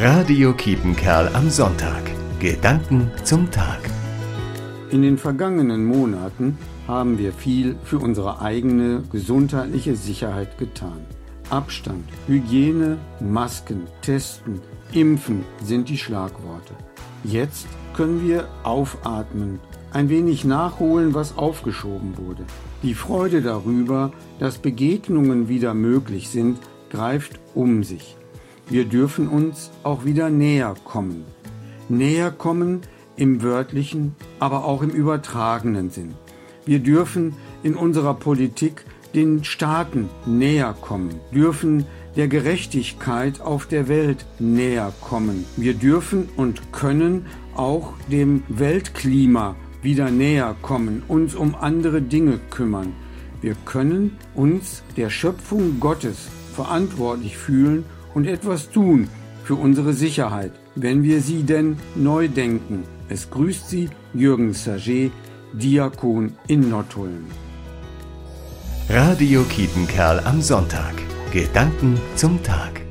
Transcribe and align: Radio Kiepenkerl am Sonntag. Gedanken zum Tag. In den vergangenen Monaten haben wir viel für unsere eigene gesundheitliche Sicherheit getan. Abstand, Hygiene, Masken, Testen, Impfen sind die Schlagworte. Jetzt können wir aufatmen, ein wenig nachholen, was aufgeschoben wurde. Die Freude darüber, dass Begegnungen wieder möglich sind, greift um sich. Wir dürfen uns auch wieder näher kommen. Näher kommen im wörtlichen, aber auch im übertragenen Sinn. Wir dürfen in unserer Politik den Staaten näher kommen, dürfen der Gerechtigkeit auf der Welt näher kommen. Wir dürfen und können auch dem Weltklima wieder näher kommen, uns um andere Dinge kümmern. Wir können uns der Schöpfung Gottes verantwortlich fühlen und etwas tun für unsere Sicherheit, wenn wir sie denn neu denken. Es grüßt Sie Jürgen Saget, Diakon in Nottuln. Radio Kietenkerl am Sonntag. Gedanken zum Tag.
Radio 0.00 0.52
Kiepenkerl 0.52 1.26
am 1.34 1.50
Sonntag. 1.50 2.04
Gedanken 2.38 3.10
zum 3.24 3.50
Tag. 3.50 3.80
In 4.92 5.02
den 5.02 5.18
vergangenen 5.18 5.84
Monaten 5.84 6.56
haben 6.86 7.18
wir 7.18 7.32
viel 7.32 7.74
für 7.82 7.98
unsere 7.98 8.40
eigene 8.40 9.02
gesundheitliche 9.10 9.96
Sicherheit 9.96 10.56
getan. 10.56 11.04
Abstand, 11.50 12.04
Hygiene, 12.28 12.98
Masken, 13.18 13.88
Testen, 14.00 14.60
Impfen 14.92 15.44
sind 15.64 15.88
die 15.88 15.98
Schlagworte. 15.98 16.74
Jetzt 17.24 17.66
können 17.92 18.24
wir 18.24 18.46
aufatmen, 18.62 19.58
ein 19.92 20.10
wenig 20.10 20.44
nachholen, 20.44 21.12
was 21.12 21.36
aufgeschoben 21.36 22.16
wurde. 22.18 22.44
Die 22.84 22.94
Freude 22.94 23.42
darüber, 23.42 24.12
dass 24.38 24.58
Begegnungen 24.58 25.48
wieder 25.48 25.74
möglich 25.74 26.28
sind, 26.28 26.60
greift 26.88 27.40
um 27.56 27.82
sich. 27.82 28.16
Wir 28.70 28.84
dürfen 28.84 29.28
uns 29.28 29.70
auch 29.82 30.04
wieder 30.04 30.28
näher 30.28 30.74
kommen. 30.84 31.24
Näher 31.88 32.30
kommen 32.30 32.82
im 33.16 33.42
wörtlichen, 33.42 34.14
aber 34.38 34.64
auch 34.64 34.82
im 34.82 34.90
übertragenen 34.90 35.90
Sinn. 35.90 36.14
Wir 36.66 36.80
dürfen 36.80 37.34
in 37.62 37.74
unserer 37.74 38.12
Politik 38.12 38.84
den 39.14 39.42
Staaten 39.42 40.10
näher 40.26 40.74
kommen, 40.78 41.18
dürfen 41.34 41.86
der 42.16 42.28
Gerechtigkeit 42.28 43.40
auf 43.40 43.66
der 43.66 43.88
Welt 43.88 44.26
näher 44.38 44.92
kommen. 45.00 45.46
Wir 45.56 45.72
dürfen 45.72 46.28
und 46.36 46.72
können 46.72 47.24
auch 47.54 47.94
dem 48.10 48.42
Weltklima 48.48 49.56
wieder 49.80 50.10
näher 50.10 50.54
kommen, 50.60 51.02
uns 51.08 51.34
um 51.34 51.54
andere 51.54 52.02
Dinge 52.02 52.38
kümmern. 52.50 52.92
Wir 53.40 53.54
können 53.64 54.18
uns 54.34 54.82
der 54.98 55.08
Schöpfung 55.08 55.80
Gottes 55.80 56.28
verantwortlich 56.54 57.38
fühlen 57.38 57.84
und 58.14 58.26
etwas 58.26 58.70
tun 58.70 59.08
für 59.44 59.54
unsere 59.54 59.92
Sicherheit, 59.92 60.52
wenn 60.74 61.02
wir 61.02 61.20
sie 61.20 61.42
denn 61.42 61.76
neu 61.94 62.28
denken. 62.28 62.84
Es 63.08 63.30
grüßt 63.30 63.68
Sie 63.68 63.88
Jürgen 64.12 64.52
Saget, 64.52 65.12
Diakon 65.52 66.34
in 66.46 66.68
Nottuln. 66.68 67.26
Radio 68.90 69.42
Kietenkerl 69.44 70.20
am 70.20 70.40
Sonntag. 70.42 70.94
Gedanken 71.32 71.98
zum 72.16 72.42
Tag. 72.42 72.87